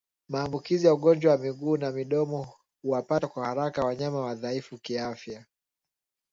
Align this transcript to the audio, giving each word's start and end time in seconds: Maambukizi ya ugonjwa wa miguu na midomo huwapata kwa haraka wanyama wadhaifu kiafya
Maambukizi 0.29 0.87
ya 0.87 0.93
ugonjwa 0.93 1.31
wa 1.31 1.37
miguu 1.37 1.77
na 1.77 1.91
midomo 1.91 2.53
huwapata 2.81 3.27
kwa 3.27 3.45
haraka 3.45 3.85
wanyama 3.85 4.19
wadhaifu 4.19 4.77
kiafya 4.77 5.45